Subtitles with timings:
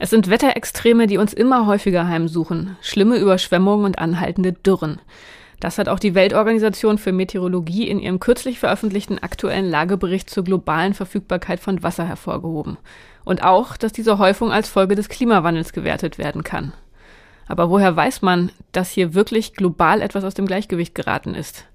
[0.00, 2.76] Es sind Wetterextreme, die uns immer häufiger heimsuchen.
[2.80, 5.00] Schlimme Überschwemmungen und anhaltende Dürren.
[5.60, 10.94] Das hat auch die Weltorganisation für Meteorologie in ihrem kürzlich veröffentlichten aktuellen Lagebericht zur globalen
[10.94, 12.78] Verfügbarkeit von Wasser hervorgehoben.
[13.24, 16.72] Und auch, dass diese Häufung als Folge des Klimawandels gewertet werden kann.
[17.48, 21.66] Aber woher weiß man, dass hier wirklich global etwas aus dem Gleichgewicht geraten ist?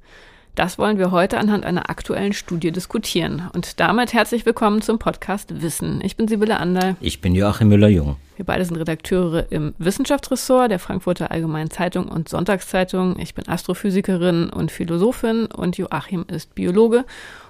[0.56, 3.50] Das wollen wir heute anhand einer aktuellen Studie diskutieren.
[3.56, 6.00] Und damit herzlich willkommen zum Podcast Wissen.
[6.04, 6.96] Ich bin Sibylle Ander.
[7.02, 8.18] Ich bin Joachim Müller-Jung.
[8.36, 13.18] Wir beide sind Redakteure im Wissenschaftsressort der Frankfurter Allgemeinen Zeitung und Sonntagszeitung.
[13.18, 17.04] Ich bin Astrophysikerin und Philosophin und Joachim ist Biologe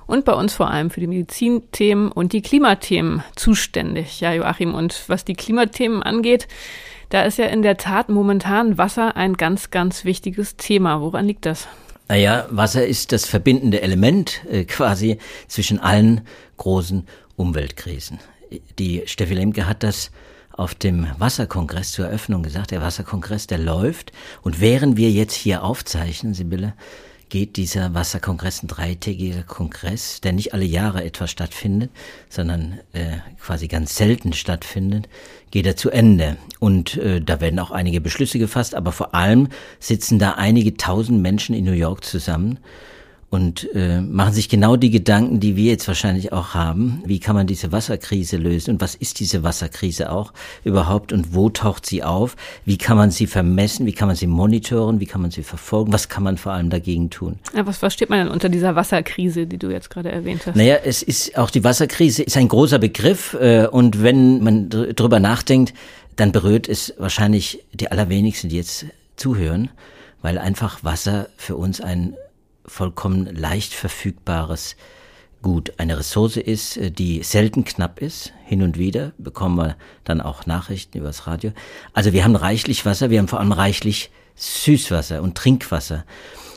[0.08, 4.22] und bei uns vor allem für die Medizinthemen und die Klimathemen zuständig.
[4.22, 6.47] Ja, Joachim, und was die Klimathemen angeht,
[7.09, 11.02] da ist ja in der Tat momentan Wasser ein ganz, ganz wichtiges Thema.
[11.02, 11.67] Woran liegt das?
[12.07, 15.17] Naja, Wasser ist das verbindende Element äh, quasi
[15.48, 16.21] zwischen allen
[16.57, 18.20] großen Umweltkrisen.
[18.77, 20.11] Die Steffi Lemke hat das
[20.52, 22.72] auf dem Wasserkongress zur Eröffnung gesagt.
[22.72, 24.11] Der Wasserkongress, der läuft.
[24.44, 26.73] Und während wir jetzt hier aufzeichnen, Sibylle,
[27.34, 31.89] geht dieser Wasserkongress, ein dreitägiger Kongress, der nicht alle Jahre etwa stattfindet,
[32.30, 35.09] sondern äh, quasi ganz selten stattfindet,
[35.50, 36.38] geht er zu Ende.
[36.59, 39.48] Und äh, da werden auch einige Beschlüsse gefasst, aber vor allem
[39.80, 42.59] sitzen da einige tausend Menschen in New York zusammen
[43.34, 47.02] und äh, machen sich genau die Gedanken, die wir jetzt wahrscheinlich auch haben.
[47.03, 51.50] Wie kann man diese Wasserkrise lösen und was ist diese Wasserkrise auch überhaupt und wo
[51.50, 52.36] taucht sie auf?
[52.64, 53.88] Wie kann man sie vermessen?
[53.88, 55.00] Wie kann man sie monitoren?
[55.00, 55.92] Wie kann man sie verfolgen?
[55.92, 57.39] Was kann man vor allem dagegen tun?
[57.56, 60.56] Ja, was versteht man denn unter dieser Wasserkrise, die du jetzt gerade erwähnt hast?
[60.56, 64.94] Naja, es ist auch die Wasserkrise ist ein großer Begriff äh, und wenn man dr
[64.94, 65.73] drüber nachdenkt,
[66.17, 69.72] dann berührt es wahrscheinlich die allerwenigsten, die jetzt zuhören,
[70.22, 72.14] weil einfach Wasser für uns ein
[72.66, 74.75] vollkommen leicht verfügbares
[75.44, 78.31] Gut, eine Ressource ist, äh, die selten knapp ist.
[78.45, 81.52] Hin und wieder bekommen wir dann auch Nachrichten übers Radio.
[81.92, 86.05] Also wir haben reichlich Wasser, wir haben vor allem reichlich Süßwasser und Trinkwasser.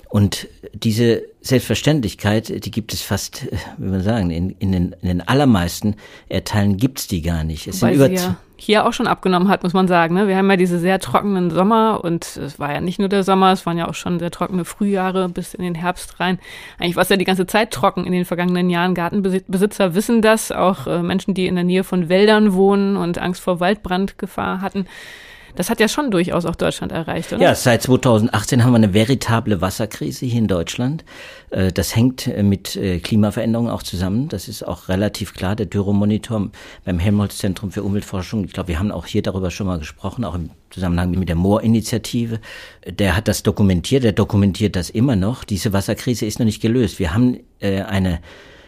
[0.08, 5.08] Und diese Selbstverständlichkeit, die gibt es fast, äh, wie man sagen, in, in, den, in
[5.08, 5.96] den allermeisten
[6.44, 7.66] Teilen gibt's die gar nicht.
[7.66, 10.14] Es Weil sind über ja hier auch schon abgenommen hat, muss man sagen.
[10.14, 10.28] Ne?
[10.28, 13.52] Wir haben ja diese sehr trockenen Sommer und es war ja nicht nur der Sommer,
[13.52, 16.38] es waren ja auch schon sehr trockene Frühjahre bis in den Herbst rein.
[16.78, 18.94] Eigentlich war es ja die ganze Zeit trocken in den vergangenen Jahren.
[18.94, 23.42] Gartenbesitzer wissen das, auch äh, Menschen, die in der Nähe von Wäldern wohnen und Angst
[23.42, 24.86] vor Waldbrandgefahr hatten.
[25.56, 27.42] Das hat ja schon durchaus auch Deutschland erreicht, oder?
[27.42, 31.04] Ja, seit 2018 haben wir eine veritable Wasserkrise hier in Deutschland.
[31.50, 34.28] Äh, das hängt äh, mit äh, Klimaveränderungen auch zusammen.
[34.28, 35.56] Das ist auch relativ klar.
[35.56, 36.50] Der Dürremonitor
[36.84, 40.34] beim Helmholtz-Zentrum für Umweltforschung, ich glaube, wir haben auch hier darüber schon mal gesprochen, auch
[40.34, 42.38] im Zusammenhang mit der Moorinitiative.
[42.86, 45.44] Der hat das dokumentiert, der dokumentiert das immer noch.
[45.44, 46.98] Diese Wasserkrise ist noch nicht gelöst.
[46.98, 48.20] Wir haben eine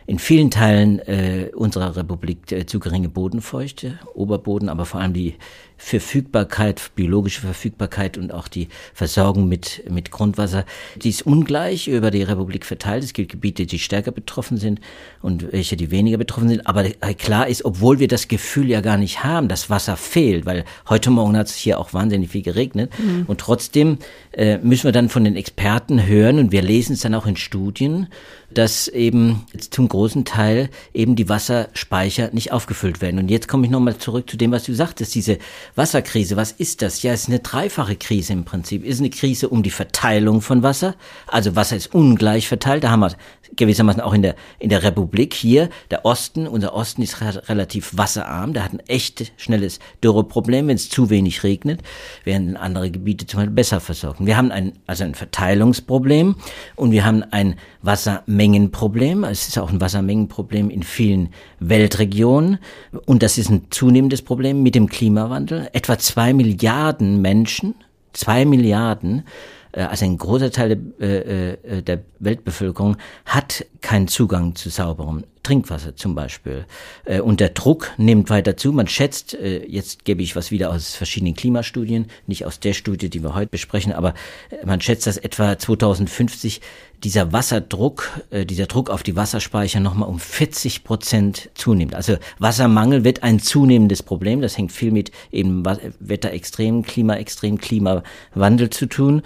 [0.09, 5.35] in vielen Teilen äh, unserer Republik äh, zu geringe Bodenfeuchte, Oberboden, aber vor allem die
[5.81, 10.67] Verfügbarkeit, biologische Verfügbarkeit und auch die Versorgung mit, mit Grundwasser,
[10.97, 13.05] die ist ungleich über die Republik verteilt.
[13.05, 14.81] Es gibt Gebiete, die stärker betroffen sind
[15.23, 16.67] und welche, die weniger betroffen sind.
[16.67, 16.85] Aber
[17.15, 21.11] klar ist, obwohl wir das Gefühl ja gar nicht haben, dass Wasser fehlt, weil heute
[21.11, 23.25] Morgen hat es hier auch wahnsinnig viel geregnet mhm.
[23.29, 23.99] und trotzdem
[24.33, 27.37] äh, müssen wir dann von den Experten hören und wir lesen es dann auch in
[27.37, 28.09] Studien,
[28.51, 33.19] dass eben zum großen Teil eben die Wasserspeicher nicht aufgefüllt werden.
[33.19, 35.39] Und jetzt komme ich nochmal zurück zu dem, was du sagtest, diese
[35.79, 37.03] Wasserkrise, was ist das?
[37.03, 38.85] Ja, es ist eine dreifache Krise im Prinzip.
[38.85, 40.97] Es ist eine Krise um die Verteilung von Wasser.
[41.29, 42.85] Also Wasser ist ungleich verteilt.
[42.85, 43.13] Da haben wir
[43.57, 48.53] gewissermaßen auch in der, in der Republik hier, der Osten, unser Osten ist relativ wasserarm.
[48.53, 51.83] Der hat ein echt schnelles Dürreproblem, wenn es zu wenig regnet,
[52.25, 54.25] während andere Gebiete zum Beispiel besser versorgt.
[54.25, 56.37] Wir haben ein, also ein Verteilungsproblem
[56.77, 59.25] und wir haben ein Wassermengenproblem.
[59.25, 61.31] Es ist auch ein Wassermengenproblem in vielen
[61.61, 62.59] Weltregionen.
[63.07, 65.68] Und das ist ein zunehmendes Problem mit dem Klimawandel.
[65.73, 67.75] Etwa zwei Milliarden Menschen,
[68.13, 69.25] zwei Milliarden,
[69.73, 75.97] äh, also ein großer Teil äh, äh, der Weltbevölkerung hat keinen Zugang zu sauberem Trinkwasser
[75.97, 76.67] zum Beispiel.
[77.07, 78.71] Äh, und der Druck nimmt weiter zu.
[78.71, 83.09] Man schätzt, äh, jetzt gebe ich was wieder aus verschiedenen Klimastudien, nicht aus der Studie,
[83.09, 84.13] die wir heute besprechen, aber
[84.51, 86.61] äh, man schätzt, dass etwa 2050
[87.03, 91.95] dieser Wasserdruck, dieser Druck auf die Wasserspeicher nochmal um 40 Prozent zunimmt.
[91.95, 94.41] Also Wassermangel wird ein zunehmendes Problem.
[94.41, 95.65] Das hängt viel mit eben
[96.01, 99.23] Wetterextrem, Klimaextrem, Klimawandel zu tun.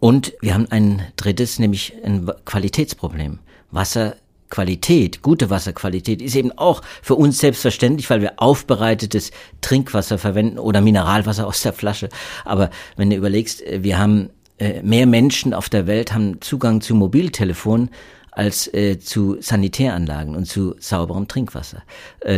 [0.00, 3.38] Und wir haben ein drittes, nämlich ein Qualitätsproblem.
[3.70, 4.16] Wasser
[4.50, 9.30] Qualität, gute Wasserqualität ist eben auch für uns selbstverständlich, weil wir aufbereitetes
[9.60, 12.08] Trinkwasser verwenden oder Mineralwasser aus der Flasche.
[12.44, 16.80] Aber wenn du überlegst, äh, wir haben äh, mehr Menschen auf der Welt haben Zugang
[16.80, 17.90] zu Mobiltelefonen
[18.30, 21.82] als äh, zu Sanitäranlagen und zu sauberem Trinkwasser.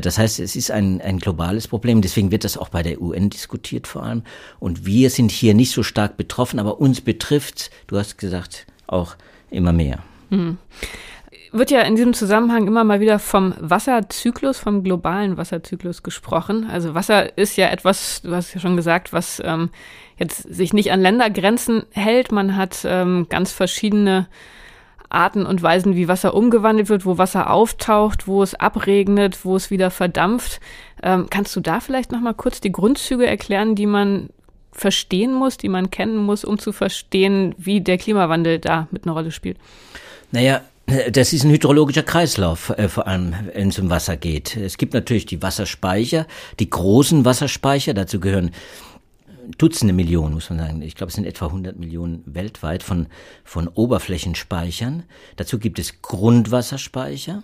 [0.03, 2.01] Das heißt, es ist ein, ein globales Problem.
[2.01, 4.23] Deswegen wird das auch bei der UN diskutiert vor allem.
[4.61, 9.17] Und wir sind hier nicht so stark betroffen, aber uns betrifft, du hast gesagt, auch
[9.51, 9.99] immer mehr.
[10.31, 10.57] Hm
[11.53, 16.69] wird ja in diesem Zusammenhang immer mal wieder vom Wasserzyklus, vom globalen Wasserzyklus gesprochen.
[16.71, 19.71] Also Wasser ist ja etwas, du hast ja schon gesagt, was ähm,
[20.17, 22.31] jetzt sich nicht an Ländergrenzen hält.
[22.31, 24.29] Man hat ähm, ganz verschiedene
[25.09, 29.71] Arten und Weisen, wie Wasser umgewandelt wird, wo Wasser auftaucht, wo es abregnet, wo es
[29.71, 30.61] wieder verdampft.
[31.03, 34.31] Ähm, kannst du da vielleicht noch mal kurz die Grundzüge erklären, die man
[34.71, 39.15] verstehen muss, die man kennen muss, um zu verstehen, wie der Klimawandel da mit einer
[39.15, 39.59] Rolle spielt?
[40.31, 40.61] Naja,
[41.13, 44.57] das ist ein hydrologischer Kreislauf, äh, vor allem wenn es um Wasser geht.
[44.57, 46.27] Es gibt natürlich die Wasserspeicher,
[46.59, 48.51] die großen Wasserspeicher, dazu gehören
[49.59, 50.83] Dutzende Millionen, muss man sagen.
[50.83, 53.07] Ich glaube, es sind etwa 100 Millionen weltweit von,
[53.43, 55.05] von Oberflächenspeichern.
[55.37, 57.43] Dazu gibt es Grundwasserspeicher.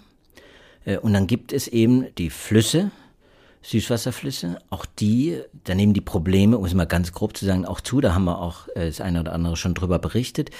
[0.84, 2.90] Äh, und dann gibt es eben die Flüsse,
[3.62, 4.58] Süßwasserflüsse.
[4.70, 8.00] Auch die, da nehmen die Probleme, um es mal ganz grob zu sagen, auch zu.
[8.00, 10.50] Da haben wir auch äh, das eine oder andere schon drüber berichtet.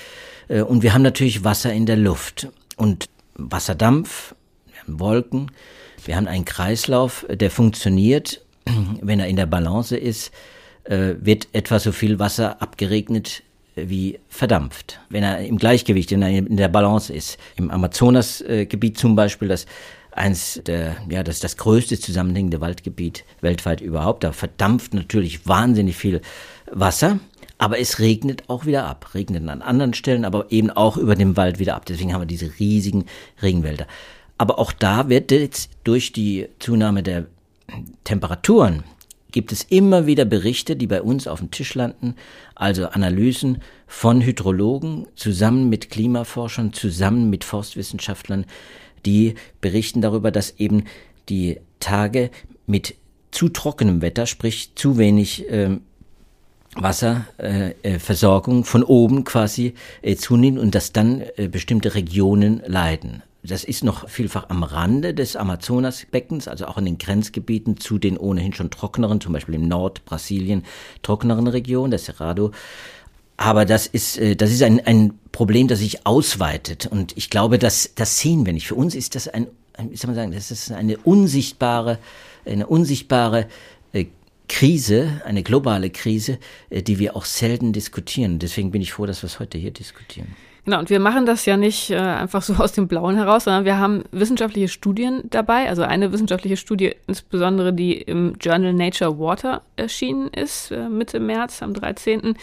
[0.49, 4.35] Äh, und wir haben natürlich Wasser in der Luft und Wasserdampf,
[4.67, 5.51] wir haben Wolken,
[6.05, 8.43] wir haben einen Kreislauf, der funktioniert,
[9.01, 10.33] wenn er in der Balance ist,
[10.85, 13.43] äh, wird etwa so viel Wasser abgeregnet
[13.75, 17.39] wie verdampft, wenn er im Gleichgewicht, wenn er in der Balance ist.
[17.57, 19.67] Im Amazonasgebiet zum Beispiel, das
[20.13, 24.25] eins der, ja, das ist das größte zusammenhängende Waldgebiet weltweit überhaupt.
[24.25, 26.23] Da verdampft natürlich wahnsinnig viel
[26.73, 27.21] Wasser.
[27.59, 29.15] Aber es regnet auch wieder ab.
[29.15, 31.87] Regnet an anderen Stellen, aber eben auch über dem Wald wieder ab.
[31.87, 33.07] Deswegen haben wir diese riesigen
[33.43, 33.87] Regenwälder.
[34.39, 37.27] Aber auch da wird jetzt durch die Zunahme der
[38.05, 38.85] Temperaturen
[39.37, 42.15] gibt es immer wieder Berichte, die bei uns auf dem Tisch landen,
[42.55, 48.47] also Analysen von Hydrologen zusammen mit Klimaforschern, zusammen mit Forstwissenschaftlern,
[49.05, 50.85] die berichten darüber, dass eben
[51.29, 52.31] die Tage
[52.67, 52.95] mit
[53.31, 55.83] zu trockenem Wetter, sprich zu wenig ähm,
[56.77, 63.23] Wasserversorgung äh, von oben quasi äh, zunehmen und dass dann äh, bestimmte Regionen leiden.
[63.43, 68.19] Das ist noch vielfach am Rande des Amazonasbeckens, also auch in den Grenzgebieten zu den
[68.19, 70.65] ohnehin schon trockeneren, zum Beispiel im Nordbrasilien
[71.03, 72.51] trockeneren Regionen, der Cerrado.
[73.37, 76.87] Aber das ist, äh, das ist ein, ein Problem, das sich ausweitet.
[76.87, 78.67] Und ich glaube, das, das sehen wir nicht.
[78.67, 79.47] Für uns ist das ein,
[79.91, 81.99] wie soll man sagen, das ist eine unsichtbare,
[82.47, 83.47] eine unsichtbare äh,
[84.49, 86.39] Krise, eine globale Krise,
[86.71, 88.39] äh, die wir auch selten diskutieren.
[88.39, 90.29] Deswegen bin ich froh, dass wir es heute hier diskutieren.
[90.67, 93.65] Genau, und wir machen das ja nicht äh, einfach so aus dem Blauen heraus, sondern
[93.65, 95.69] wir haben wissenschaftliche Studien dabei.
[95.69, 101.63] Also eine wissenschaftliche Studie, insbesondere die im Journal Nature Water erschienen ist, äh, Mitte März
[101.63, 102.35] am 13.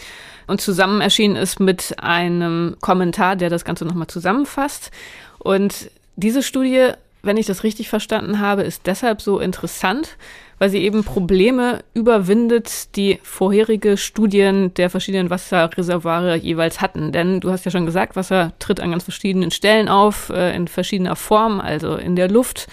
[0.46, 4.90] Und zusammen erschienen ist mit einem Kommentar, der das Ganze nochmal zusammenfasst.
[5.38, 6.92] Und diese Studie,
[7.22, 10.16] wenn ich das richtig verstanden habe, ist deshalb so interessant,
[10.58, 17.12] weil sie eben Probleme überwindet, die vorherige Studien der verschiedenen Wasserreservoire jeweils hatten.
[17.12, 20.68] Denn du hast ja schon gesagt, Wasser tritt an ganz verschiedenen Stellen auf, äh, in
[20.68, 22.66] verschiedener Form, also in der Luft,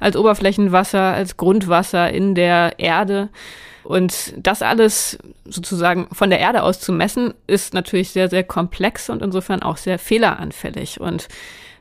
[0.00, 3.28] als Oberflächenwasser, als Grundwasser, in der Erde.
[3.84, 9.10] Und das alles sozusagen von der Erde aus zu messen, ist natürlich sehr, sehr komplex
[9.10, 11.00] und insofern auch sehr fehleranfällig.
[11.00, 11.28] Und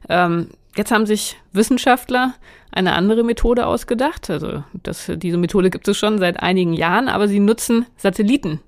[0.07, 2.35] ähm, Jetzt haben sich Wissenschaftler
[2.71, 4.29] eine andere Methode ausgedacht.
[4.29, 8.59] Also das, diese Methode gibt es schon seit einigen Jahren, aber sie nutzen Satelliten,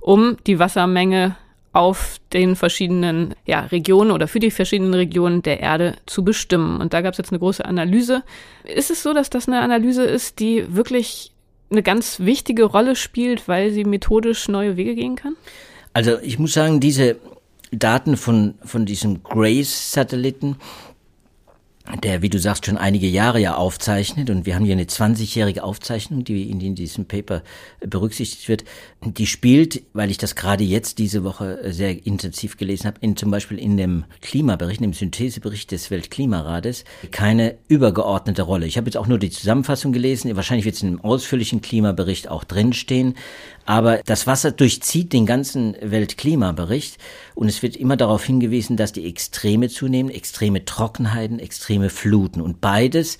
[0.00, 1.36] um die Wassermenge
[1.72, 6.80] auf den verschiedenen ja, Regionen oder für die verschiedenen Regionen der Erde zu bestimmen.
[6.80, 8.22] Und da gab es jetzt eine große Analyse.
[8.64, 11.32] Ist es so, dass das eine Analyse ist, die wirklich
[11.70, 15.36] eine ganz wichtige Rolle spielt, weil sie methodisch neue Wege gehen kann?
[15.92, 17.16] Also ich muss sagen, diese
[17.70, 20.56] Daten von, von diesem Grace-Satelliten,
[22.02, 24.30] der, wie du sagst, schon einige Jahre ja aufzeichnet.
[24.30, 27.42] Und wir haben hier eine 20-jährige Aufzeichnung, die in diesem Paper
[27.80, 28.64] berücksichtigt wird,
[29.04, 33.30] die spielt, weil ich das gerade jetzt diese Woche sehr intensiv gelesen habe, in, zum
[33.30, 38.66] Beispiel in dem Klimabericht, im Synthesebericht des Weltklimarates, keine übergeordnete Rolle.
[38.66, 42.28] Ich habe jetzt auch nur die Zusammenfassung gelesen, wahrscheinlich wird es in einem ausführlichen Klimabericht
[42.28, 43.14] auch drinstehen,
[43.68, 46.96] aber das Wasser durchzieht den ganzen Weltklimabericht
[47.34, 52.40] und es wird immer darauf hingewiesen, dass die Extreme zunehmen, extreme Trockenheiten, extreme Fluten.
[52.40, 53.18] Und beides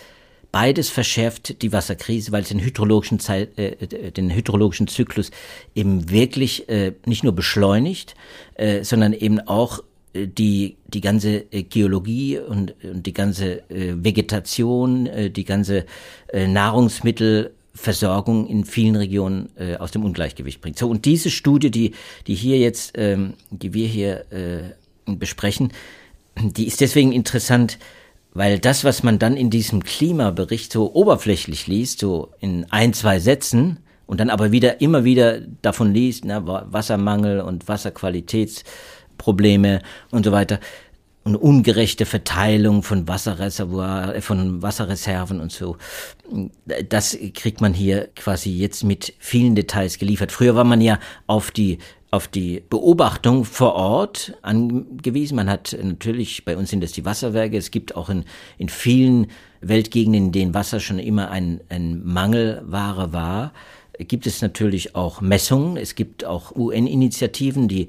[0.50, 5.30] Beides verschärft die Wasserkrise, weil es den hydrologischen, Zeit, äh, äh, den hydrologischen Zyklus
[5.74, 8.14] eben wirklich äh, nicht nur beschleunigt,
[8.54, 9.80] äh, sondern eben auch
[10.14, 15.84] äh, die, die ganze äh, Geologie und, und die ganze Vegetation, die ganze
[16.32, 20.78] Nahrungsmittel Versorgung in vielen Regionen äh, aus dem Ungleichgewicht bringt.
[20.78, 21.92] So und diese Studie, die
[22.26, 24.74] die hier jetzt, ähm, die wir hier äh,
[25.06, 25.72] besprechen,
[26.36, 27.78] die ist deswegen interessant,
[28.34, 33.18] Weil das, was man dann in diesem Klimabericht so oberflächlich liest, so in ein, zwei
[33.18, 40.32] Sätzen, und dann aber wieder immer wieder davon liest, na, Wassermangel und Wasserqualitätsprobleme und so
[40.32, 40.60] weiter
[41.28, 45.76] und ungerechte Verteilung von Wasserreservoir, äh, von Wasserreserven und so.
[46.88, 50.32] Das kriegt man hier quasi jetzt mit vielen Details geliefert.
[50.32, 51.78] Früher war man ja auf die
[52.10, 55.36] auf die Beobachtung vor Ort angewiesen.
[55.36, 58.24] Man hat natürlich, bei uns sind das die Wasserwerke, es gibt auch in,
[58.56, 59.26] in vielen
[59.60, 63.52] Weltgegenden, in denen Wasser schon immer ein, ein Mangelware war,
[63.98, 67.88] gibt es natürlich auch Messungen, es gibt auch UN-Initiativen, die,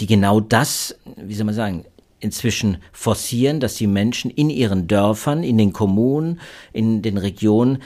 [0.00, 1.84] die genau das, wie soll man sagen,
[2.24, 6.40] inzwischen forcieren, dass die Menschen in ihren Dörfern, in den Kommunen,
[6.72, 7.82] in den Regionen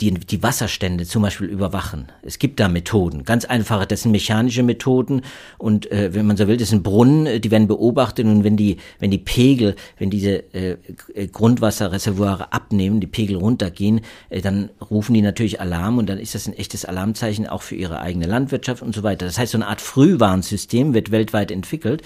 [0.00, 2.06] die, die Wasserstände zum Beispiel überwachen.
[2.22, 5.22] Es gibt da Methoden, ganz einfache, das sind mechanische Methoden
[5.56, 8.56] und äh, wenn man so will, das sind Brunnen, äh, die werden beobachtet und wenn
[8.56, 10.76] die, wenn die Pegel, wenn diese äh,
[11.14, 16.34] äh, Grundwasserreservoire abnehmen, die Pegel runtergehen, äh, dann rufen die natürlich Alarm und dann ist
[16.34, 19.26] das ein echtes Alarmzeichen auch für ihre eigene Landwirtschaft und so weiter.
[19.26, 22.02] Das heißt, so eine Art Frühwarnsystem wird weltweit entwickelt,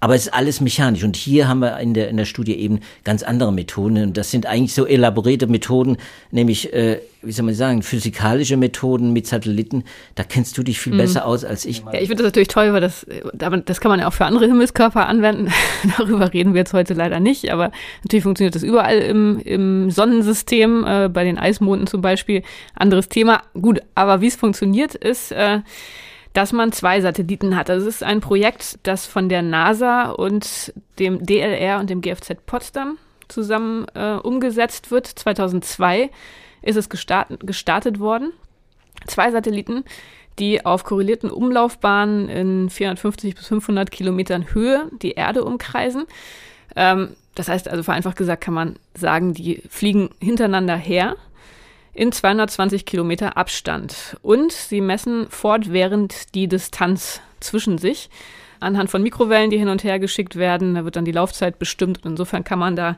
[0.00, 1.04] aber es ist alles mechanisch.
[1.04, 4.02] Und hier haben wir in der, in der Studie eben ganz andere Methoden.
[4.02, 5.98] Und das sind eigentlich so elaborierte Methoden,
[6.30, 9.84] nämlich, äh, wie soll man sagen, physikalische Methoden mit Satelliten.
[10.14, 10.98] Da kennst du dich viel mhm.
[10.98, 11.80] besser aus als ich.
[11.80, 14.46] Ja, ich finde das natürlich toll, weil das, das kann man ja auch für andere
[14.46, 15.52] Himmelskörper anwenden.
[15.98, 17.52] Darüber reden wir jetzt heute leider nicht.
[17.52, 17.72] Aber
[18.04, 22.42] natürlich funktioniert das überall im, im Sonnensystem, äh, bei den Eismonden zum Beispiel.
[22.74, 23.42] Anderes Thema.
[23.52, 25.60] Gut, aber wie es funktioniert, ist, äh,
[26.32, 27.68] dass man zwei Satelliten hat.
[27.68, 32.98] Das ist ein Projekt, das von der NASA und dem DLR und dem GFZ Potsdam
[33.28, 35.06] zusammen äh, umgesetzt wird.
[35.06, 36.10] 2002
[36.62, 38.32] ist es gestartet, gestartet worden.
[39.06, 39.84] Zwei Satelliten,
[40.38, 46.04] die auf korrelierten Umlaufbahnen in 450 bis 500 Kilometern Höhe die Erde umkreisen.
[46.76, 51.16] Ähm, das heißt also vereinfacht gesagt kann man sagen, die fliegen hintereinander her
[51.94, 54.16] in 220 Kilometer Abstand.
[54.22, 58.10] Und sie messen fortwährend die Distanz zwischen sich
[58.60, 60.74] anhand von Mikrowellen, die hin und her geschickt werden.
[60.74, 62.00] Da wird dann die Laufzeit bestimmt.
[62.04, 62.96] Insofern kann man da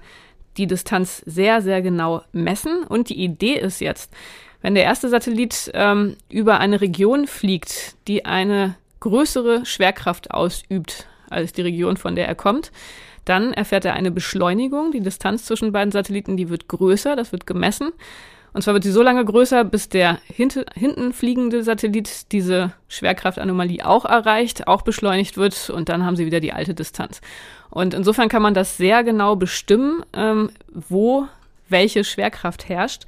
[0.56, 2.84] die Distanz sehr, sehr genau messen.
[2.84, 4.12] Und die Idee ist jetzt,
[4.60, 11.52] wenn der erste Satellit ähm, über eine Region fliegt, die eine größere Schwerkraft ausübt als
[11.52, 12.70] die Region, von der er kommt,
[13.24, 14.92] dann erfährt er eine Beschleunigung.
[14.92, 17.92] Die Distanz zwischen beiden Satelliten, die wird größer, das wird gemessen.
[18.52, 23.86] Und zwar wird sie so lange größer, bis der hinte, hinten fliegende Satellit diese Schwerkraftanomalie
[23.86, 27.22] auch erreicht, auch beschleunigt wird und dann haben sie wieder die alte Distanz.
[27.72, 31.26] Und insofern kann man das sehr genau bestimmen, ähm, wo
[31.70, 33.04] welche Schwerkraft herrscht.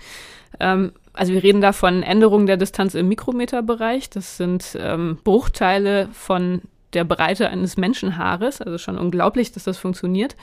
[0.59, 4.09] Ähm, also wir reden da von Änderungen der Distanz im Mikrometerbereich.
[4.09, 6.62] Das sind ähm, Bruchteile von
[6.94, 8.62] der Breite eines Menschenhaares.
[8.62, 10.35] Also schon unglaublich, dass das funktioniert.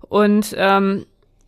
[0.00, 1.06] Und ähm,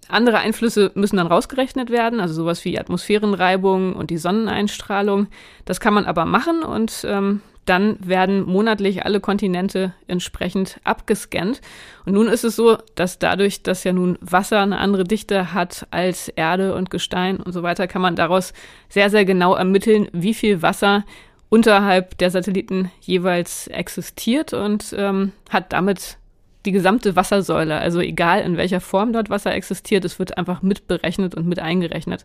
[0.09, 5.27] andere Einflüsse müssen dann rausgerechnet werden, also sowas wie Atmosphärenreibung und die Sonneneinstrahlung.
[5.65, 11.61] Das kann man aber machen und ähm, dann werden monatlich alle Kontinente entsprechend abgescannt.
[12.04, 15.87] Und nun ist es so, dass dadurch, dass ja nun Wasser eine andere Dichte hat
[15.90, 18.52] als Erde und Gestein und so weiter, kann man daraus
[18.88, 21.04] sehr, sehr genau ermitteln, wie viel Wasser
[21.49, 26.18] unterhalb der Satelliten jeweils existiert und ähm, hat damit
[26.64, 27.78] die gesamte Wassersäule.
[27.78, 32.25] Also egal in welcher Form dort Wasser existiert, es wird einfach mitberechnet und mit eingerechnet.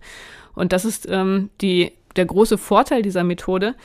[0.56, 3.76] Und das ist ähm, die, der große Vorteil dieser Methode,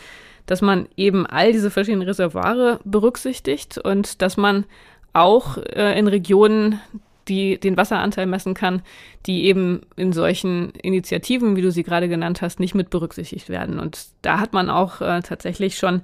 [0.46, 4.64] dass man eben all diese verschiedenen Reservoire berücksichtigt und dass man
[5.12, 6.80] auch äh, in Regionen
[7.28, 8.82] die den Wasseranteil messen kann,
[9.26, 13.78] die eben in solchen Initiativen, wie du sie gerade genannt hast, nicht mit berücksichtigt werden.
[13.80, 16.02] Und da hat man auch äh, tatsächlich schon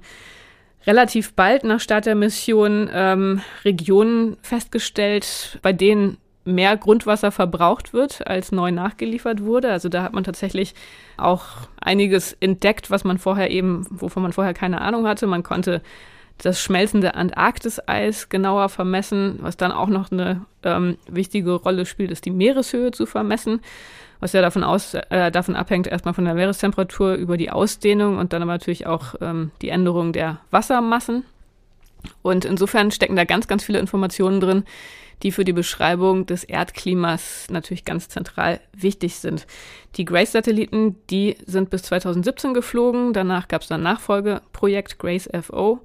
[0.85, 8.27] relativ bald nach Start der Mission ähm, Regionen festgestellt, bei denen mehr Grundwasser verbraucht wird,
[8.27, 9.71] als neu nachgeliefert wurde.
[9.71, 10.75] Also da hat man tatsächlich
[11.17, 11.43] auch
[11.79, 15.27] einiges entdeckt, was man vorher eben, wovon man vorher keine Ahnung hatte.
[15.27, 15.81] Man konnte
[16.39, 22.25] das schmelzende Antarktiseis genauer vermessen, was dann auch noch eine ähm, wichtige Rolle spielt, ist
[22.25, 23.61] die Meereshöhe zu vermessen
[24.23, 28.31] was ja davon, aus, äh, davon abhängt, erstmal von der Meerestemperatur über die Ausdehnung und
[28.31, 31.25] dann aber natürlich auch ähm, die Änderung der Wassermassen.
[32.21, 34.63] Und insofern stecken da ganz, ganz viele Informationen drin,
[35.23, 39.47] die für die Beschreibung des Erdklimas natürlich ganz zentral wichtig sind.
[39.95, 43.13] Die GRACE-Satelliten, die sind bis 2017 geflogen.
[43.13, 45.79] Danach gab es dann Nachfolgeprojekt GRACE-FO.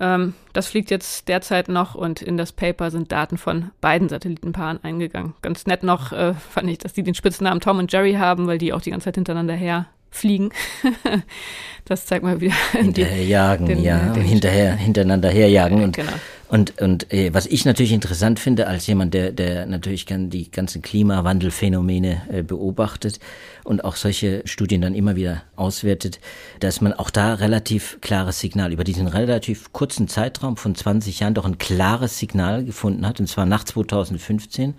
[0.00, 4.82] Ähm, das fliegt jetzt derzeit noch und in das Paper sind Daten von beiden Satellitenpaaren
[4.82, 5.34] eingegangen.
[5.42, 8.58] Ganz nett noch äh, fand ich, dass die den Spitznamen Tom und Jerry haben, weil
[8.58, 10.50] die auch die ganze Zeit hintereinander her fliegen.
[11.84, 12.54] das zeigt mal wieder.
[12.72, 14.12] Hinterherjagen, den, ja.
[14.12, 15.82] Den, hinterher, hintereinander herjagen.
[15.82, 16.12] Und, genau.
[16.48, 20.50] und, und äh, was ich natürlich interessant finde, als jemand, der, der natürlich kann die
[20.50, 23.18] ganzen Klimawandelphänomene äh, beobachtet
[23.64, 26.20] und auch solche Studien dann immer wieder auswertet,
[26.60, 31.34] dass man auch da relativ klares Signal über diesen relativ kurzen Zeitraum von 20 Jahren
[31.34, 34.74] doch ein klares Signal gefunden hat, und zwar nach 2015,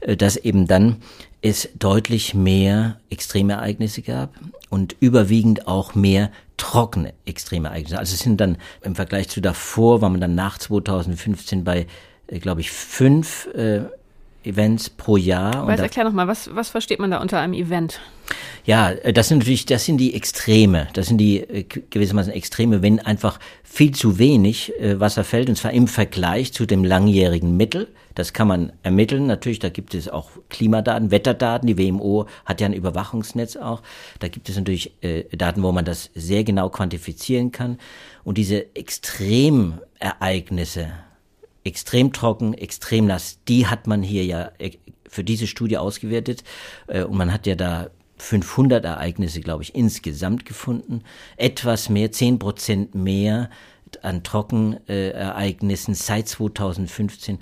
[0.00, 0.96] äh, dass eben dann
[1.44, 4.32] es deutlich mehr Extremereignisse gab
[4.70, 7.98] und überwiegend auch mehr trockene Extremereignisse.
[7.98, 11.86] Also es sind dann im Vergleich zu davor, war man dann nach 2015 bei,
[12.28, 13.82] äh, glaube ich, fünf äh,
[14.46, 15.66] Events pro Jahr.
[15.66, 18.00] Weiß, erklär nochmal, was, was versteht man da unter einem Event?
[18.64, 20.88] Ja, äh, das sind natürlich, das sind die Extreme.
[20.94, 25.56] Das sind die äh, gewissermaßen Extreme, wenn einfach viel zu wenig äh, Wasser fällt, und
[25.56, 27.88] zwar im Vergleich zu dem langjährigen Mittel.
[28.14, 29.26] Das kann man ermitteln.
[29.26, 31.66] Natürlich, da gibt es auch Klimadaten, Wetterdaten.
[31.66, 33.82] Die WMO hat ja ein Überwachungsnetz auch.
[34.20, 37.78] Da gibt es natürlich äh, Daten, wo man das sehr genau quantifizieren kann.
[38.22, 40.92] Und diese Extremereignisse,
[41.64, 44.72] extrem trocken, extrem nass, die hat man hier ja äh,
[45.08, 46.44] für diese Studie ausgewertet.
[46.86, 51.02] Äh, und man hat ja da 500 Ereignisse, glaube ich, insgesamt gefunden.
[51.36, 53.50] Etwas mehr, 10 Prozent mehr
[54.02, 57.38] an Trockenereignissen seit 2015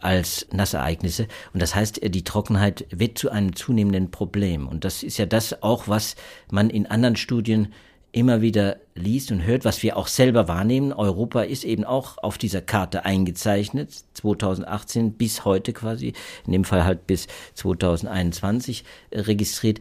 [0.00, 1.26] als Nassereignisse.
[1.52, 4.66] Und das heißt, die Trockenheit wird zu einem zunehmenden Problem.
[4.66, 6.16] Und das ist ja das auch, was
[6.50, 7.72] man in anderen Studien
[8.12, 10.92] immer wieder liest und hört, was wir auch selber wahrnehmen.
[10.92, 16.14] Europa ist eben auch auf dieser Karte eingezeichnet, 2018 bis heute quasi,
[16.46, 19.80] in dem Fall halt bis 2021 äh, registriert.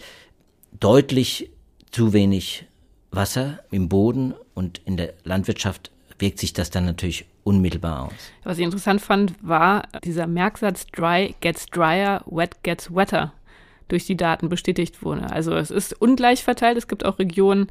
[0.80, 1.50] Deutlich
[1.92, 2.66] zu wenig
[3.12, 8.14] Wasser im Boden und in der Landwirtschaft wirkt sich das dann natürlich unmittelbar aus.
[8.44, 13.34] Was ich interessant fand, war dieser Merksatz Dry gets drier, wet gets wetter
[13.88, 15.32] durch die Daten bestätigt wurde.
[15.32, 16.78] Also es ist ungleich verteilt.
[16.78, 17.68] Es gibt auch Regionen,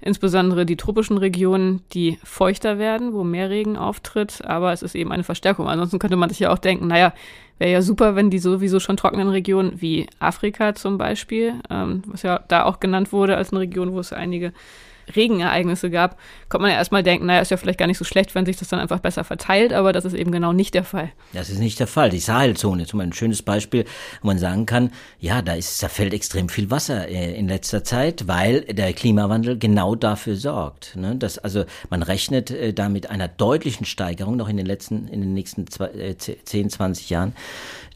[0.00, 5.12] insbesondere die tropischen Regionen, die feuchter werden, wo mehr Regen auftritt, aber es ist eben
[5.12, 5.68] eine Verstärkung.
[5.68, 7.12] Ansonsten könnte man sich ja auch denken, naja,
[7.58, 12.22] wäre ja super, wenn die sowieso schon trockenen Regionen wie Afrika zum Beispiel, ähm, was
[12.22, 14.52] ja da auch genannt wurde als eine Region, wo es einige
[15.14, 16.18] Regenereignisse gab,
[16.48, 18.56] kommt man ja erstmal denken, naja, ist ja vielleicht gar nicht so schlecht, wenn sich
[18.56, 21.10] das dann einfach besser verteilt, aber das ist eben genau nicht der Fall.
[21.32, 22.10] Das ist nicht der Fall.
[22.10, 23.84] Die Sahelzone zum Beispiel ein schönes Beispiel,
[24.22, 27.84] wo man sagen kann, ja, da ist, da fällt extrem viel Wasser äh, in letzter
[27.84, 30.96] Zeit, weil der Klimawandel genau dafür sorgt.
[30.96, 31.16] Ne?
[31.16, 35.20] Das, also man rechnet äh, da mit einer deutlichen Steigerung noch in den letzten, in
[35.20, 37.34] den nächsten zwei, äh, 10, 20 Jahren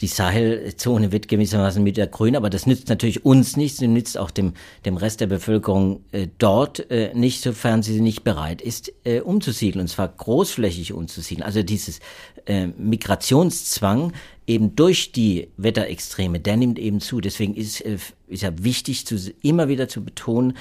[0.01, 4.55] die Sahelzone wird gewissermaßen wieder grün, aber das nützt natürlich uns nichts, nützt auch dem,
[4.85, 9.83] dem Rest der Bevölkerung äh, dort äh, nicht, sofern sie nicht bereit ist, äh, umzusiedeln,
[9.83, 11.45] und zwar großflächig umzusiedeln.
[11.45, 12.01] Also dieses
[12.47, 14.13] äh, Migrationszwang
[14.47, 17.21] eben durch die Wetterextreme, der nimmt eben zu.
[17.21, 20.57] Deswegen ist, äh, ist ja wichtig, zu, immer wieder zu betonen,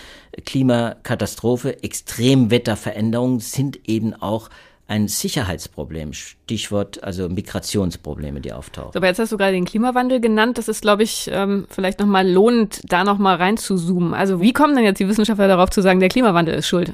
[0.46, 4.50] Klimakatastrophe, Extremwetterveränderungen sind eben auch
[4.88, 6.14] ein Sicherheitsproblem.
[6.14, 8.94] Stichwort also Migrationsprobleme, die auftauchen.
[8.94, 10.58] So, aber jetzt hast du gerade den Klimawandel genannt.
[10.58, 14.14] Das ist, glaube ich, ähm, vielleicht nochmal lohnend, da nochmal reinzuzoomen.
[14.14, 16.94] Also wie kommen denn jetzt die Wissenschaftler darauf zu sagen, der Klimawandel ist schuld?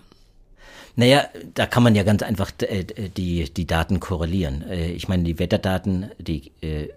[0.96, 1.26] Naja,
[1.56, 4.64] da kann man ja ganz einfach äh, die, die Daten korrelieren.
[4.70, 6.90] Äh, ich meine, die Wetterdaten, die äh,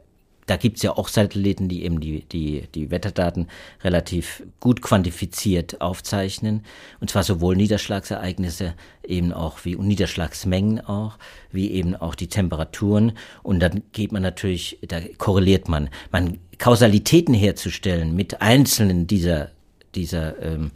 [0.47, 3.49] da gibt's ja auch Satelliten, die eben die, die, die Wetterdaten
[3.83, 6.63] relativ gut quantifiziert aufzeichnen.
[7.01, 11.19] Und zwar sowohl Niederschlagsereignisse eben auch wie und Niederschlagsmengen auch,
[11.51, 13.13] wie eben auch die Temperaturen.
[13.43, 15.91] Und dann geht man natürlich, da korreliert man.
[16.13, 19.51] Man Kausalitäten herzustellen mit einzelnen dieser,
[19.95, 20.71] dieser ähm,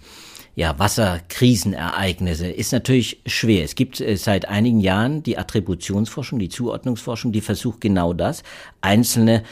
[0.60, 3.64] ja, Wasserkrisenereignisse ist natürlich schwer.
[3.64, 8.42] Es gibt äh, seit einigen Jahren die Attributionsforschung, die Zuordnungsforschung, die versucht genau das,
[8.82, 9.42] einzelne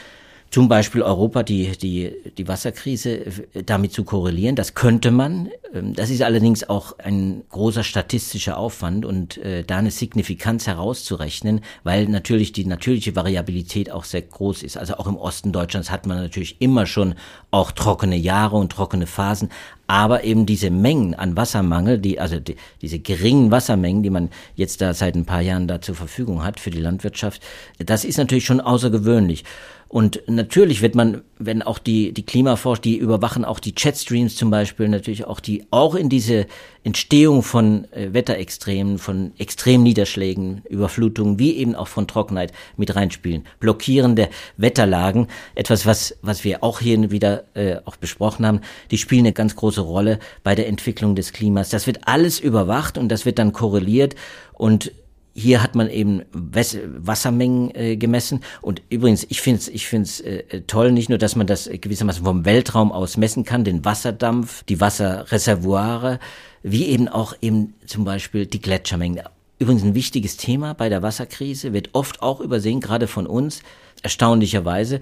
[0.51, 4.55] zum Beispiel Europa die, die, die Wasserkrise äh, damit zu korrelieren.
[4.55, 5.49] Das könnte man.
[5.73, 11.61] Ähm, das ist allerdings auch ein großer statistischer Aufwand und äh, da eine Signifikanz herauszurechnen,
[11.83, 14.77] weil natürlich die natürliche Variabilität auch sehr groß ist.
[14.77, 17.15] Also auch im Osten Deutschlands hat man natürlich immer schon
[17.51, 19.49] auch trockene Jahre und trockene Phasen,
[19.85, 24.81] aber eben diese Mengen an Wassermangel, die, also die, diese geringen Wassermengen, die man jetzt
[24.81, 27.41] da seit ein paar Jahren da zur Verfügung hat für die Landwirtschaft,
[27.79, 29.43] das ist natürlich schon außergewöhnlich.
[29.89, 34.51] Und natürlich wird man, wenn auch die, die Klimaforscher, die überwachen auch die Chatstreams zum
[34.51, 36.45] Beispiel, natürlich auch die, auch in diese
[36.83, 43.45] Entstehung von äh, Wetterextremen, von Extremniederschlägen, Überflutungen, wie eben auch von Trockenheit mit reinspielen.
[43.59, 45.25] Blockierende Wetterlagen,
[45.55, 49.55] etwas, was, was wir auch hier wieder äh, auch besprochen haben, die spielen eine ganz
[49.55, 51.69] große Rolle bei der Entwicklung des Klimas.
[51.69, 54.13] Das wird alles überwacht und das wird dann korreliert
[54.53, 54.91] und
[55.33, 58.41] hier hat man eben Wassermengen äh, gemessen.
[58.61, 62.23] Und übrigens, ich finde es ich find's, äh, toll, nicht nur, dass man das gewissermaßen
[62.23, 66.19] vom Weltraum aus messen kann, den Wasserdampf, die Wasserreservoire,
[66.63, 69.23] wie eben auch eben zum Beispiel die Gletschermengen.
[69.59, 73.61] Übrigens ein wichtiges Thema bei der Wasserkrise, wird oft auch übersehen, gerade von uns,
[74.01, 74.99] erstaunlicherweise.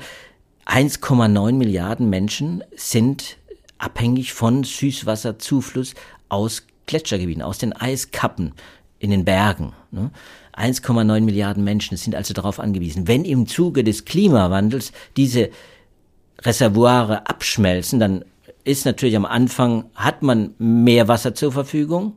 [0.66, 3.38] 1,9 Milliarden Menschen sind
[3.78, 5.94] abhängig von Süßwasserzufluss
[6.30, 8.54] aus Gletschergebieten, aus den Eiskappen
[9.00, 9.74] in den Bergen.
[9.92, 10.12] Ne?
[10.56, 13.08] 1,9 Milliarden Menschen sind also darauf angewiesen.
[13.08, 15.50] Wenn im Zuge des Klimawandels diese
[16.42, 18.26] Reservoire abschmelzen, dann
[18.64, 22.14] ist natürlich am Anfang, hat man mehr Wasser zur Verfügung,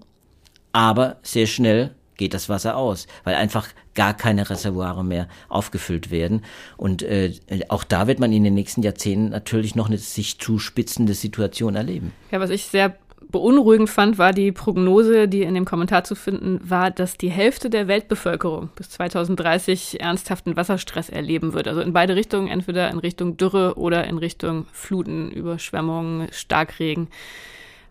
[0.73, 6.43] aber sehr schnell geht das Wasser aus, weil einfach gar keine Reservoire mehr aufgefüllt werden.
[6.77, 7.33] Und äh,
[7.69, 12.13] auch da wird man in den nächsten Jahrzehnten natürlich noch eine sich zuspitzende Situation erleben.
[12.31, 12.97] Ja, was ich sehr
[13.31, 17.71] beunruhigend fand, war die Prognose, die in dem Kommentar zu finden war, dass die Hälfte
[17.71, 21.69] der Weltbevölkerung bis 2030 ernsthaften Wasserstress erleben wird.
[21.69, 27.09] Also in beide Richtungen, entweder in Richtung Dürre oder in Richtung Fluten, Überschwemmungen, Starkregen.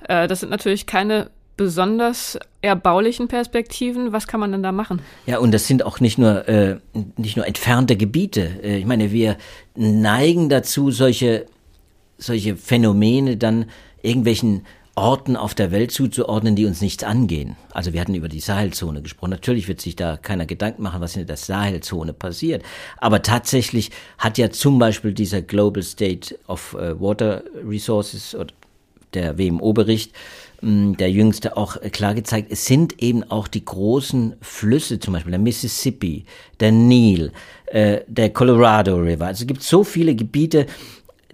[0.08, 4.13] Äh, das sind natürlich keine besonders erbaulichen Perspektiven.
[4.13, 5.02] Was kann man denn da machen?
[5.25, 6.78] Ja, und das sind auch nicht nur, äh,
[7.17, 8.62] nicht nur entfernte Gebiete.
[8.63, 9.38] Äh, ich meine, wir
[9.75, 11.47] neigen dazu, solche,
[12.17, 13.65] solche Phänomene dann
[14.02, 17.56] irgendwelchen Orten auf der Welt zuzuordnen, die uns nichts angehen.
[17.71, 19.32] Also wir hatten über die Sahelzone gesprochen.
[19.32, 22.63] Natürlich wird sich da keiner Gedanken machen, was in der Sahelzone passiert.
[22.97, 28.54] Aber tatsächlich hat ja zum Beispiel dieser Global State of äh, Water Resources oder
[29.13, 30.13] der WMO-Bericht,
[30.62, 35.32] hm, der jüngste, auch klar gezeigt, es sind eben auch die großen Flüsse, zum Beispiel
[35.32, 36.25] der Mississippi,
[36.60, 37.32] der Nil,
[37.67, 39.28] äh, der Colorado River.
[39.28, 40.65] Also es gibt so viele Gebiete,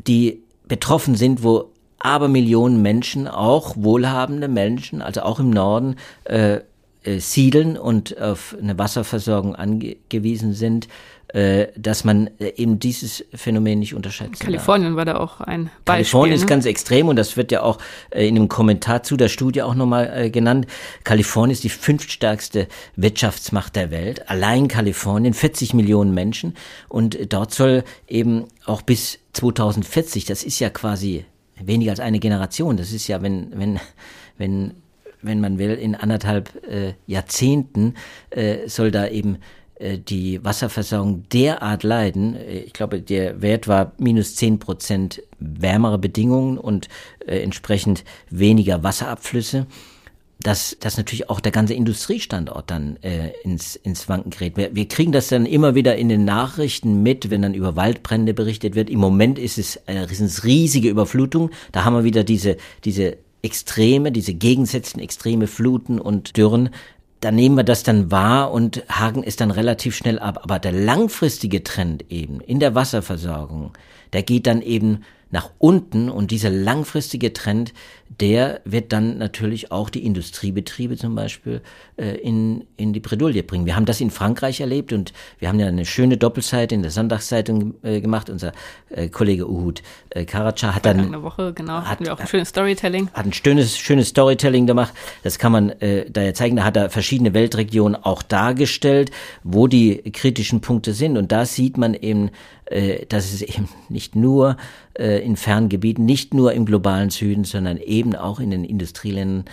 [0.08, 1.72] die betroffen sind, wo
[2.06, 6.60] aber Millionen Menschen, auch wohlhabende Menschen, also auch im Norden, äh,
[7.04, 10.88] äh, siedeln und auf eine Wasserversorgung angewiesen sind,
[11.30, 14.98] äh, dass man äh, eben dieses Phänomen nicht unterschätzen Kalifornien darf.
[14.98, 15.84] war da auch ein Beispiel.
[15.86, 16.44] Kalifornien ne?
[16.44, 17.80] ist ganz extrem und das wird ja auch
[18.12, 20.68] äh, in einem Kommentar zu der Studie auch nochmal äh, genannt.
[21.04, 24.30] Kalifornien ist die fünftstärkste Wirtschaftsmacht der Welt.
[24.30, 26.56] Allein Kalifornien, 40 Millionen Menschen
[26.88, 31.26] und dort soll eben auch bis 2040, das ist ja quasi
[31.64, 32.78] weniger als eine Generation.
[32.78, 33.80] Das ist ja, wenn, wenn,
[34.38, 34.74] wenn,
[35.22, 37.96] wenn man will, in anderthalb äh, Jahrzehnten
[38.30, 39.38] äh, soll da eben
[39.76, 42.38] äh, die Wasserversorgung derart leiden.
[42.66, 46.88] Ich glaube, der Wert war minus zehn Prozent wärmere Bedingungen und
[47.26, 49.68] äh, entsprechend weniger Wasserabflüsse
[50.46, 54.58] dass, dass natürlich auch der ganze Industriestandort dann äh, ins, ins Wanken gerät.
[54.58, 58.36] Wir, wir kriegen das dann immer wieder in den Nachrichten mit, wenn dann über Waldbrände
[58.36, 58.92] berichtet wird.
[58.92, 61.50] Im Moment ist es, äh, sind es riesige Überflutungen.
[61.72, 66.70] Da haben wir wieder diese, diese Extreme, diese gegensätzlichen Extreme Fluten und Dürren.
[67.22, 70.42] Da nehmen wir das dann wahr und haken es dann relativ schnell ab.
[70.44, 73.72] Aber der langfristige Trend eben in der Wasserversorgung,
[74.14, 75.00] der geht dann eben
[75.32, 77.74] nach unten und dieser langfristige Trend,
[78.08, 81.62] der wird dann natürlich auch die Industriebetriebe zum Beispiel
[81.98, 83.66] äh, in, in die Bredouille bringen.
[83.66, 86.92] Wir haben das in Frankreich erlebt und wir haben ja eine schöne Doppelseite in der
[86.92, 88.30] Sonntagszeitung äh, gemacht.
[88.30, 88.54] Unser
[88.90, 92.28] äh, Kollege Uhud äh, Karaca hat dann eine Woche genau hat, hatten wir auch ein
[92.28, 93.10] schönes Storytelling.
[93.14, 94.94] Hat ein schönes schönes Storytelling gemacht.
[95.24, 96.58] Das kann man äh, da ja zeigen.
[96.58, 99.12] Da hat er verschiedene Weltregionen auch dargestellt,
[99.44, 102.30] wo die kritischen Punkte sind und da sieht man eben
[102.66, 104.58] äh, dass es eben nicht nur
[104.98, 109.46] äh, in Ferngebieten, nicht nur im globalen Süden, sondern eben auch in den Industrieländern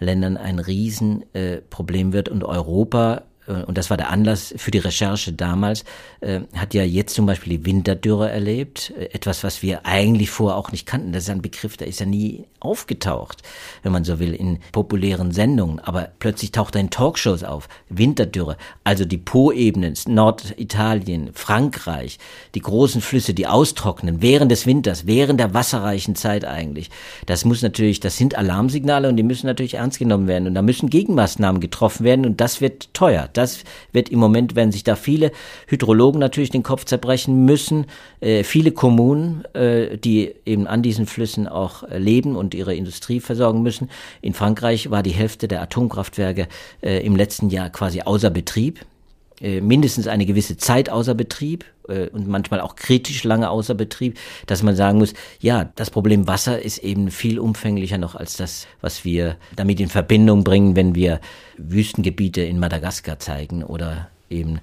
[0.00, 2.28] Ländern ein Riesenproblem wird.
[2.28, 5.84] Und Europa und das war der Anlass für die Recherche damals,
[6.20, 8.92] äh, hat ja jetzt zum Beispiel die Winterdürre erlebt.
[8.98, 11.12] Äh, etwas, was wir eigentlich vorher auch nicht kannten.
[11.12, 13.42] Das ist ein Begriff, der ist ja nie aufgetaucht,
[13.82, 15.78] wenn man so will, in populären Sendungen.
[15.80, 17.68] Aber plötzlich taucht er in Talkshows auf.
[17.90, 18.56] Winterdürre.
[18.82, 22.18] Also die Po-Ebenen, Norditalien, Frankreich,
[22.54, 26.90] die großen Flüsse, die austrocknen während des Winters, während der wasserreichen Zeit eigentlich.
[27.26, 30.48] Das muss natürlich, das sind Alarmsignale und die müssen natürlich ernst genommen werden.
[30.48, 33.28] Und da müssen Gegenmaßnahmen getroffen werden und das wird teuer.
[33.36, 35.32] Das wird im Moment, werden sich da viele
[35.66, 37.86] Hydrologen natürlich den Kopf zerbrechen müssen,
[38.20, 43.20] äh, viele Kommunen, äh, die eben an diesen Flüssen auch äh, leben und ihre Industrie
[43.20, 43.90] versorgen müssen.
[44.22, 46.48] In Frankreich war die Hälfte der Atomkraftwerke
[46.82, 48.80] äh, im letzten Jahr quasi außer Betrieb
[49.60, 54.62] mindestens eine gewisse Zeit außer Betrieb äh, und manchmal auch kritisch lange außer Betrieb, dass
[54.62, 59.04] man sagen muss, ja, das Problem Wasser ist eben viel umfänglicher noch als das, was
[59.04, 61.20] wir damit in Verbindung bringen, wenn wir
[61.58, 64.60] Wüstengebiete in Madagaskar zeigen oder eben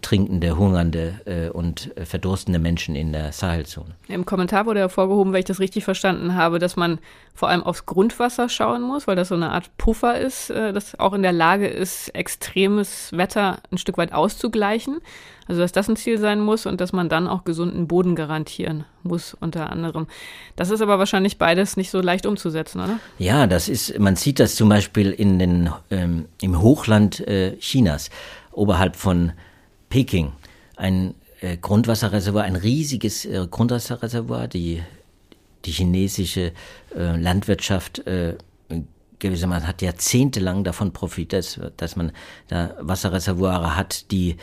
[0.00, 3.94] trinkende, hungernde äh, und äh, verdurstende Menschen in der Sahelzone.
[4.08, 6.98] Im Kommentar wurde hervorgehoben, wenn ich das richtig verstanden habe, dass man
[7.34, 10.98] vor allem aufs Grundwasser schauen muss, weil das so eine Art Puffer ist, äh, das
[10.98, 15.00] auch in der Lage ist, extremes Wetter ein Stück weit auszugleichen.
[15.48, 18.84] Also dass das ein Ziel sein muss und dass man dann auch gesunden Boden garantieren
[19.02, 20.06] muss, unter anderem.
[20.56, 22.98] Das ist aber wahrscheinlich beides nicht so leicht umzusetzen, oder?
[23.18, 28.10] Ja, das ist, man sieht das zum Beispiel in den, ähm, im Hochland äh, Chinas,
[28.52, 29.32] oberhalb von
[29.92, 30.32] Peking
[30.76, 34.48] ein äh, Grundwasserreservoir, ein riesiges äh, Grundwasserreservoir.
[34.48, 34.82] Die,
[35.66, 36.52] die chinesische
[36.96, 38.38] äh, Landwirtschaft äh,
[39.18, 42.12] gewissermaßen hat jahrzehntelang davon profitiert, dass, dass man
[42.48, 44.38] da Wasserreservoire hat, die,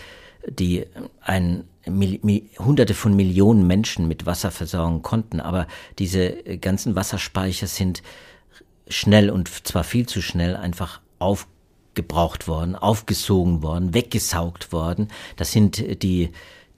[0.48, 0.86] die
[1.22, 5.40] ein, Mil, Mil, hunderte von Millionen Menschen mit Wasser versorgen konnten.
[5.40, 5.66] Aber
[5.98, 8.04] diese ganzen Wasserspeicher sind
[8.88, 11.48] schnell und zwar viel zu schnell einfach auf
[12.00, 15.10] gebraucht worden, aufgesogen worden, weggesaugt worden.
[15.36, 16.30] Das sind die,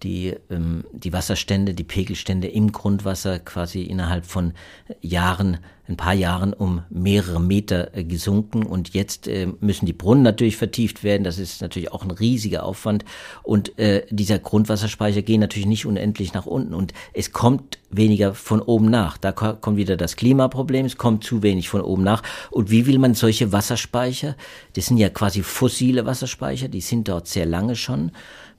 [0.03, 4.53] die, ähm, die Wasserstände, die Pegelstände im Grundwasser quasi innerhalb von
[5.01, 5.59] Jahren
[5.91, 8.63] ein paar Jahren um mehrere Meter äh, gesunken.
[8.63, 11.23] Und jetzt äh, müssen die Brunnen natürlich vertieft werden.
[11.23, 13.05] Das ist natürlich auch ein riesiger Aufwand.
[13.43, 16.73] Und äh, dieser Grundwasserspeicher geht natürlich nicht unendlich nach unten.
[16.73, 19.17] Und es kommt weniger von oben nach.
[19.17, 22.23] Da kommt wieder das Klimaproblem, es kommt zu wenig von oben nach.
[22.49, 24.35] Und wie will man solche Wasserspeicher,
[24.73, 28.11] das sind ja quasi fossile Wasserspeicher, die sind dort sehr lange schon,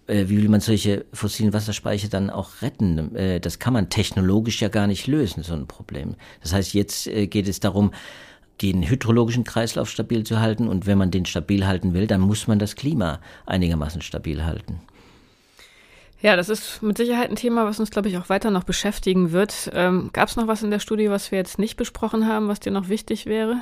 [0.07, 3.15] wie will man solche fossilen Wasserspeicher dann auch retten?
[3.15, 6.17] Äh, das kann man technologisch ja gar nicht lösen, so ein Problem.
[6.43, 7.93] Das heißt, jetzt äh, geht es darum,
[8.61, 10.69] den hydrologischen Kreislauf stabil zu halten.
[10.69, 14.81] Und wenn man den stabil halten will, dann muss man das Klima einigermaßen stabil halten.
[16.21, 19.33] Ja, das ist mit Sicherheit ein Thema, was uns, glaube ich, auch weiter noch beschäftigen
[19.33, 19.71] wird.
[19.75, 22.61] Ähm, Gab es noch was in der Studie, was wir jetzt nicht besprochen haben, was
[22.61, 23.57] dir noch wichtig wäre?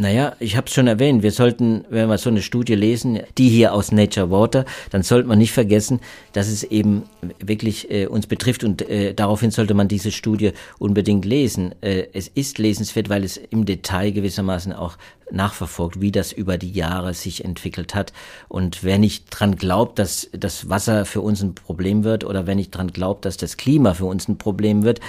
[0.00, 3.48] Naja, ich habe es schon erwähnt, wir sollten, wenn wir so eine Studie lesen, die
[3.48, 5.98] hier aus Nature Water, dann sollte man nicht vergessen,
[6.32, 7.02] dass es eben
[7.40, 11.74] wirklich äh, uns betrifft und äh, daraufhin sollte man diese Studie unbedingt lesen.
[11.80, 14.98] Äh, es ist lesenswert, weil es im Detail gewissermaßen auch
[15.32, 18.12] nachverfolgt, wie das über die Jahre sich entwickelt hat.
[18.48, 22.54] Und wer nicht dran glaubt, dass das Wasser für uns ein Problem wird oder wer
[22.54, 25.00] nicht dran glaubt, dass das Klima für uns ein Problem wird,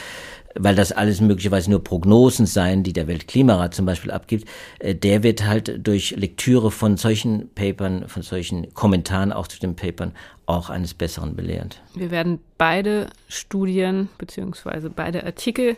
[0.55, 4.47] weil das alles möglicherweise nur Prognosen seien, die der Weltklimarat zum Beispiel abgibt,
[4.79, 9.75] äh, der wird halt durch Lektüre von solchen Papern, von solchen Kommentaren auch zu den
[9.75, 10.13] Papern
[10.45, 11.81] auch eines Besseren belehrt.
[11.93, 15.77] Wir werden beide Studien beziehungsweise beide Artikel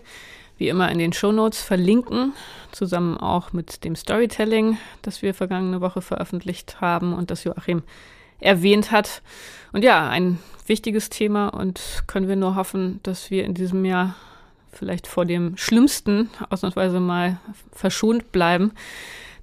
[0.58, 2.34] wie immer in den Shownotes verlinken,
[2.72, 7.82] zusammen auch mit dem Storytelling, das wir vergangene Woche veröffentlicht haben und das Joachim
[8.40, 9.24] erwähnt hat.
[9.74, 14.16] Und ja, ein wichtiges Thema und können wir nur hoffen, dass wir in diesem Jahr
[14.72, 17.40] vielleicht vor dem Schlimmsten ausnahmsweise mal
[17.72, 18.72] verschont bleiben.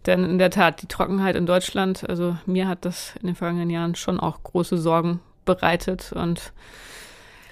[0.06, 3.70] Denn in der Tat, die Trockenheit in Deutschland, also mir hat das in den vergangenen
[3.70, 6.52] Jahren schon auch große Sorgen bereitet und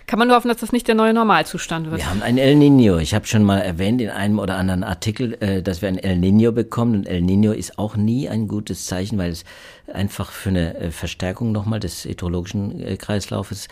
[0.07, 2.01] kann man nur hoffen, dass das nicht der neue Normalzustand wird.
[2.01, 2.99] Wir haben ein El Nino.
[2.99, 6.19] Ich habe schon mal erwähnt in einem oder anderen Artikel, äh, dass wir ein El
[6.19, 6.95] Nino bekommen.
[6.95, 9.45] Und El Nino ist auch nie ein gutes Zeichen, weil es
[9.93, 13.67] einfach für eine äh, Verstärkung nochmal des hydrologischen äh, Kreislaufes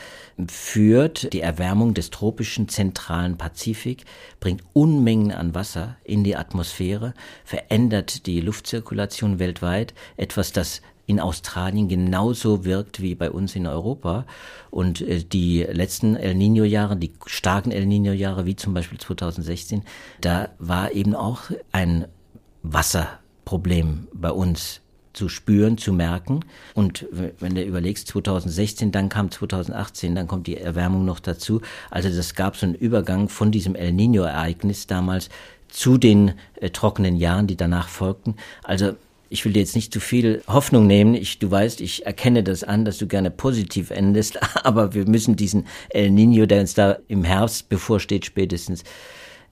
[0.49, 1.33] führt.
[1.33, 4.05] Die Erwärmung des tropischen zentralen Pazifik
[4.41, 11.89] bringt Unmengen an Wasser in die Atmosphäre, verändert die Luftzirkulation weltweit, etwas, das in Australien
[11.89, 14.25] genauso wirkt wie bei uns in Europa.
[14.71, 19.83] Und äh, die letzten El Nino-Jahre, die starken El Nino-Jahre, wie zum Beispiel 2016,
[20.21, 22.07] da war eben auch ein
[22.63, 24.81] Wasserproblem bei uns
[25.13, 26.41] zu spüren, zu merken.
[26.75, 31.61] Und wenn du überlegst, 2016, dann kam 2018, dann kommt die Erwärmung noch dazu.
[31.91, 35.31] Also das gab so einen Übergang von diesem El Nino-Ereignis damals
[35.69, 38.37] zu den äh, trockenen Jahren, die danach folgten.
[38.63, 38.95] Also
[39.35, 41.15] ich will dir jetzt nicht zu viel Hoffnung nehmen.
[41.15, 45.35] Ich, du weißt, ich erkenne das an, dass du gerne positiv endest, aber wir müssen
[45.35, 48.85] diesen El Nino, der uns da im Herbst bevorsteht, spätestens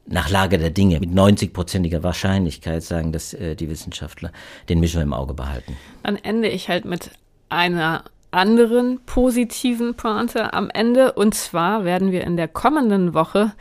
[0.06, 4.30] nach Lage der Dinge mit 90-prozentiger Wahrscheinlichkeit sagen, dass äh, die Wissenschaftler,
[4.68, 5.76] den müssen wir im Auge behalten.
[6.04, 7.10] Dann ende ich halt mit
[7.48, 11.12] einer anderen positiven Pointe am Ende.
[11.12, 13.52] Und zwar werden wir in der kommenden Woche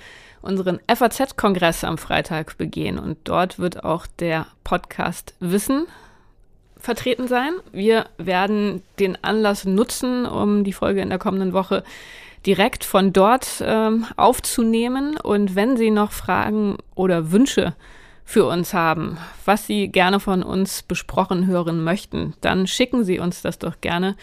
[0.41, 2.99] unseren FAZ-Kongress am Freitag begehen.
[2.99, 5.88] Und dort wird auch der Podcast Wissen
[6.82, 7.54] vertreten sein.
[7.72, 11.84] Wir werden den Anlass nutzen, um die Folge in der kommenden Woche
[12.46, 15.17] direkt von dort ähm, aufzunehmen.
[15.17, 17.76] Und wenn Sie noch Fragen oder Wünsche
[18.26, 23.41] für uns haben, was Sie gerne von uns besprochen hören möchten, dann schicken Sie uns
[23.41, 24.15] das doch gerne.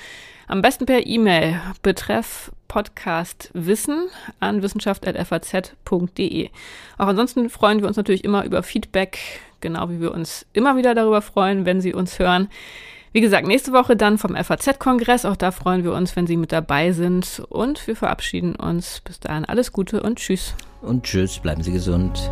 [0.48, 4.08] Am besten per E-Mail betreff Podcast Wissen
[4.40, 6.50] an wissenschaft.faz.de.
[6.96, 9.18] Auch ansonsten freuen wir uns natürlich immer über Feedback,
[9.60, 12.48] genau wie wir uns immer wieder darüber freuen, wenn Sie uns hören.
[13.12, 15.24] Wie gesagt, nächste Woche dann vom FAZ-Kongress.
[15.24, 17.42] Auch da freuen wir uns, wenn Sie mit dabei sind.
[17.48, 19.00] Und wir verabschieden uns.
[19.00, 20.54] Bis dahin alles Gute und Tschüss.
[20.82, 22.30] Und Tschüss, bleiben Sie gesund.